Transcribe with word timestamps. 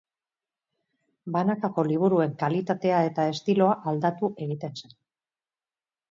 Banakako 1.33 1.83
liburuen 1.89 2.33
kalitatea 2.43 3.01
eta 3.09 3.25
estiloa 3.33 3.75
aldatu 3.91 4.31
egiten 4.47 4.81
zen. 4.81 4.97